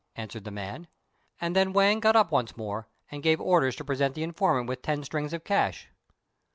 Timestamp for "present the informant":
3.85-4.67